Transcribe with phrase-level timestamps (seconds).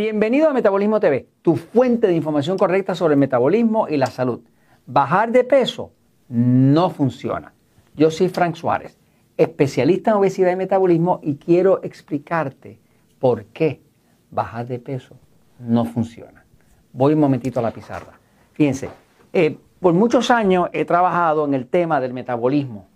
[0.00, 4.40] Bienvenido a Metabolismo TV, tu fuente de información correcta sobre el metabolismo y la salud.
[4.86, 5.92] Bajar de peso
[6.26, 7.52] no funciona.
[7.94, 8.96] Yo soy Frank Suárez,
[9.36, 12.80] especialista en obesidad y metabolismo y quiero explicarte
[13.18, 13.82] por qué
[14.30, 15.16] bajar de peso
[15.58, 16.46] no funciona.
[16.94, 18.18] Voy un momentito a la pizarra.
[18.54, 18.88] Fíjense,
[19.34, 22.86] eh, por muchos años he trabajado en el tema del metabolismo.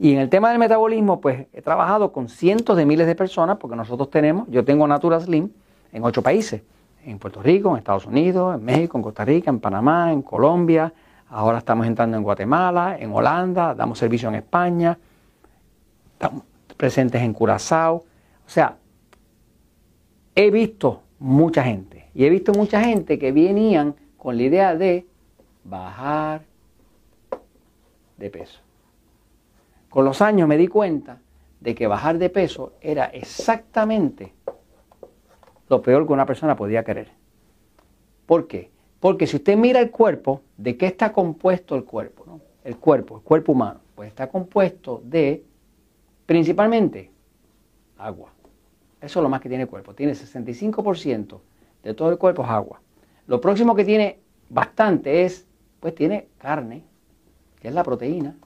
[0.00, 3.58] Y en el tema del metabolismo, pues he trabajado con cientos de miles de personas,
[3.58, 5.50] porque nosotros tenemos, yo tengo Natura Slim
[5.96, 6.60] en ocho países,
[7.06, 10.92] en Puerto Rico, en Estados Unidos, en México, en Costa Rica, en Panamá, en Colombia,
[11.30, 14.98] ahora estamos entrando en Guatemala, en Holanda, damos servicio en España,
[16.12, 16.42] estamos
[16.76, 17.94] presentes en Curazao.
[17.96, 18.04] O
[18.48, 18.76] sea,
[20.34, 25.06] he visto mucha gente y he visto mucha gente que venían con la idea de
[25.64, 26.42] bajar
[28.18, 28.60] de peso.
[29.88, 31.20] Con los años me di cuenta
[31.58, 34.34] de que bajar de peso era exactamente
[35.68, 37.10] lo peor que una persona podía querer.
[38.26, 38.70] ¿Por qué?
[39.00, 42.40] Porque si usted mira el cuerpo, ¿de qué está compuesto el cuerpo?
[42.64, 45.44] El cuerpo, el cuerpo humano, pues está compuesto de
[46.26, 47.10] principalmente
[47.98, 48.32] agua.
[49.00, 49.94] Eso es lo más que tiene el cuerpo.
[49.94, 51.40] Tiene 65%
[51.82, 52.80] de todo el cuerpo es agua.
[53.26, 55.46] Lo próximo que tiene bastante es
[55.80, 56.82] pues tiene carne,
[57.60, 58.36] que es la proteína,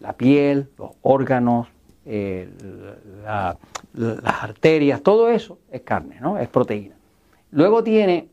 [0.00, 1.68] la piel, los órganos,
[2.06, 2.48] eh,
[3.22, 6.38] las arterias, todo eso es carne, ¿no?
[6.38, 6.96] Es proteína.
[7.50, 8.28] Luego tiene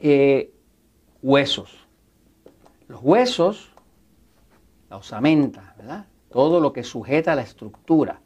[0.00, 0.52] eh,
[1.22, 1.86] huesos.
[2.88, 3.72] Los huesos,
[4.90, 5.74] la osamenta.
[6.30, 8.20] Todo lo que sujeta la estructura.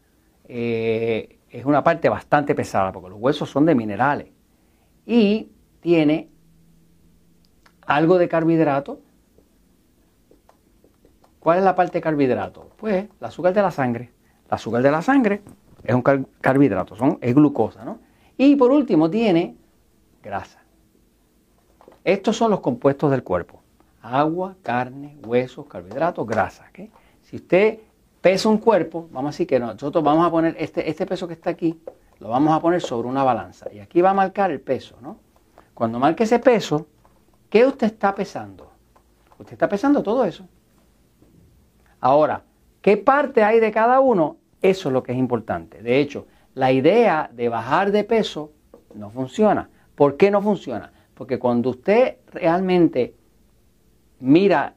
[0.49, 4.29] Eh, es una parte bastante pesada porque los huesos son de minerales.
[5.05, 5.51] Y
[5.81, 6.29] tiene
[7.83, 9.01] algo de carbohidrato.
[11.47, 12.71] ¿Cuál es la parte de carbohidrato?
[12.77, 14.11] Pues el azúcar de la sangre.
[14.49, 15.43] El azúcar de la sangre
[15.85, 18.01] es un carbohidrato, es glucosa, ¿no?
[18.37, 19.55] Y por último tiene
[20.21, 20.59] grasa.
[22.03, 23.63] Estos son los compuestos del cuerpo.
[24.03, 26.65] Agua, carne, huesos, carbohidratos, grasa.
[27.23, 27.79] Si usted
[28.21, 31.35] pesa un cuerpo, vamos a decir que nosotros vamos a poner este, este peso que
[31.35, 31.81] está aquí,
[32.19, 33.73] lo vamos a poner sobre una balanza.
[33.73, 35.21] Y aquí va a marcar el peso, ¿no?
[35.75, 36.89] Cuando marque ese peso,
[37.49, 38.69] ¿Qué usted está pesando?
[39.39, 40.49] Usted está pesando todo eso.
[42.01, 42.43] Ahora,
[42.83, 44.37] ¿qué parte hay de cada uno?
[44.63, 45.83] Eso es lo que es importante.
[45.83, 48.53] De hecho, la idea de bajar de peso
[48.95, 49.69] no funciona.
[49.95, 50.93] ¿Por qué no funciona?
[51.15, 53.15] Porque cuando usted realmente
[54.21, 54.75] mira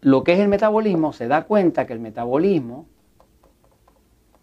[0.00, 2.86] lo que es el metabolismo, se da cuenta que el metabolismo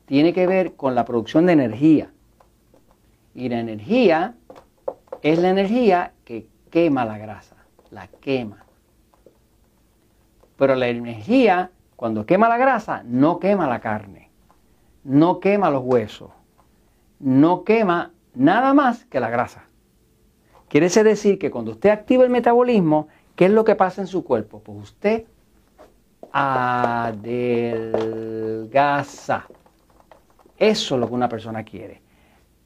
[0.06, 2.12] tiene que ver con la producción de energía.
[3.36, 4.36] Y la energía
[5.22, 7.56] es la energía que quema la grasa,
[7.92, 8.66] la quema.
[10.58, 14.30] Pero la energía, cuando quema la grasa, no quema la carne,
[15.04, 16.30] no quema los huesos,
[17.20, 19.66] no quema nada más que la grasa.
[20.70, 24.24] Quiere decir que cuando usted activa el metabolismo, ¿qué es lo que pasa en su
[24.24, 24.62] cuerpo?
[24.62, 25.26] Pues usted
[26.32, 27.18] adelgaza.
[30.56, 32.04] Eso es lo que una persona quiere.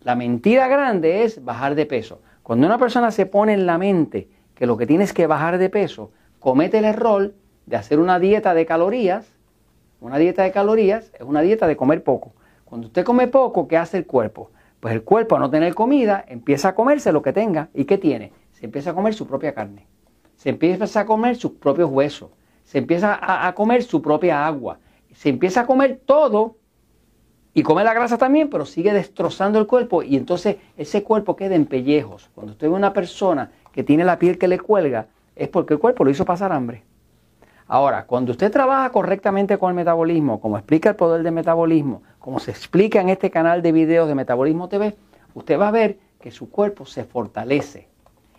[0.01, 2.21] La mentira grande es bajar de peso.
[2.43, 5.57] Cuando una persona se pone en la mente que lo que tiene es que bajar
[5.57, 7.33] de peso, comete el error
[7.65, 9.25] de hacer una dieta de calorías.
[9.99, 12.33] Una dieta de calorías es una dieta de comer poco.
[12.65, 14.51] Cuando usted come poco, ¿qué hace el cuerpo?
[14.79, 17.69] Pues el cuerpo, a no tener comida, empieza a comerse lo que tenga.
[17.73, 18.33] ¿Y qué tiene?
[18.53, 19.85] Se empieza a comer su propia carne.
[20.35, 22.31] Se empieza a comer sus propios huesos.
[22.63, 24.79] Se empieza a, comer su propia agua.
[25.13, 26.55] Se empieza a comer todo
[27.53, 31.55] y come la grasa también, pero sigue destrozando el cuerpo y entonces ese cuerpo queda
[31.55, 32.29] en pellejos.
[32.33, 35.79] Cuando usted ve una persona que tiene la piel que le cuelga, es porque el
[35.79, 36.83] cuerpo lo hizo pasar hambre.
[37.73, 42.37] Ahora, cuando usted trabaja correctamente con el metabolismo, como explica el poder del metabolismo, como
[42.39, 44.93] se explica en este canal de videos de Metabolismo TV,
[45.35, 47.87] usted va a ver que su cuerpo se fortalece.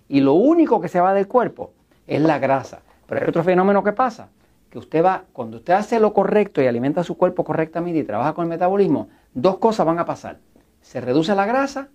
[0.06, 1.72] Y lo único que se va del cuerpo
[2.06, 2.82] es la grasa.
[3.06, 4.28] Pero hay otro fenómeno que pasa
[4.68, 8.34] que usted va, cuando usted hace lo correcto y alimenta su cuerpo correctamente y trabaja
[8.34, 10.40] con el metabolismo, dos cosas van a pasar.
[10.82, 11.88] Se reduce la grasa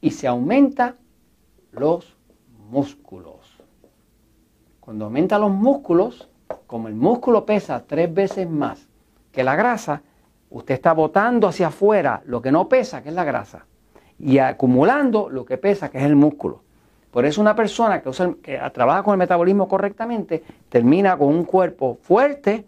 [0.00, 0.96] y se aumenta
[1.70, 2.16] los
[2.68, 3.62] músculos.
[4.80, 6.27] Cuando aumenta los músculos,
[6.66, 8.86] como el músculo pesa tres veces más
[9.32, 10.02] que la grasa,
[10.50, 13.66] usted está botando hacia afuera lo que no pesa, que es la grasa,
[14.18, 16.62] y acumulando lo que pesa, que es el músculo.
[17.10, 22.66] Por eso una persona que, trabaja con el metabolismo correctamente termina con un cuerpo fuerte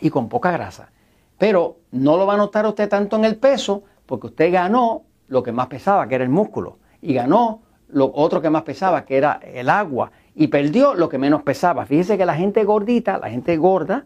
[0.00, 0.90] y con poca grasa.
[1.38, 5.42] Pero no lo va a notar usted tanto en el peso porque usted ganó lo
[5.42, 9.16] que más pesaba, que era el músculo, y ganó lo otro que más pesaba, que
[9.16, 11.86] era el agua, y perdió lo que menos pesaba.
[11.86, 14.04] Fíjese que la gente gordita, la gente gorda,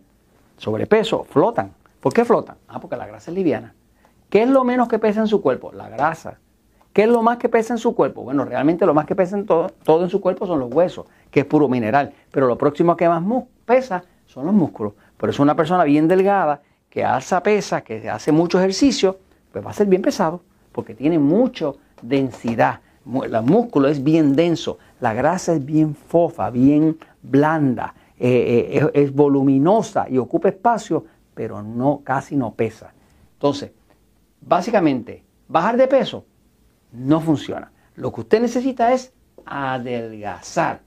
[0.57, 1.73] sobrepeso, flotan.
[2.01, 2.57] ¿Por qué flotan?
[2.69, 3.75] Ah, porque la grasa es liviana.
[4.29, 5.73] ¿Qué es lo menos que pesa en su cuerpo?
[5.73, 6.39] La grasa.
[6.93, 8.23] ¿Qué es lo más que pesa en su cuerpo?
[8.23, 11.07] Bueno, realmente lo más que pesa en todo, todo en su cuerpo son los huesos,
[11.31, 12.13] que es puro mineral.
[12.31, 13.23] Pero lo próximo que más
[13.65, 14.95] pesa son los músculos.
[15.17, 19.19] Por eso una persona bien delgada, que alza pesa, que hace mucho ejercicio,
[19.53, 20.41] pues va a ser bien pesado,
[20.73, 22.81] porque tiene mucha densidad.
[23.07, 29.15] El músculo es bien denso, la grasa es bien fofa, bien blanda, eh, eh, es,
[29.15, 32.93] voluminosa y ocupa espacio, pero no, casi no pesa.
[33.35, 33.71] Entonces,
[34.41, 36.25] básicamente, bajar de peso
[36.91, 37.71] no funciona.
[37.95, 39.13] Lo que usted necesita es
[39.45, 40.81] adelgazar,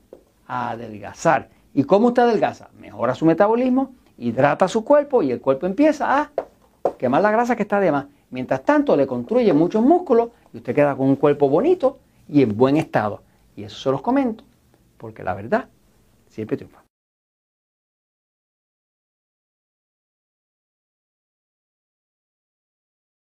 [0.45, 1.49] adelgazar.
[1.73, 2.67] ¿Y cómo usted adelgaza?
[2.77, 6.31] Mejora su metabolismo, hidrata su cuerpo y el cuerpo empieza a
[6.97, 8.07] quemar la grasa que está de más.
[8.29, 11.99] Mientras tanto, le construye muchos músculos y usted queda con un cuerpo bonito
[12.29, 13.23] y en buen estado.
[13.55, 14.43] Y eso se los comento,
[14.97, 15.67] porque la verdad
[16.27, 16.88] siempre triunfa.